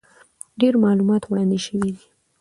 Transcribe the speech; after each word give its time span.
ډېر 0.61 0.73
معلومات 0.83 1.23
وړاندې 1.25 1.59
شوي 1.65 1.89
دي، 1.97 2.05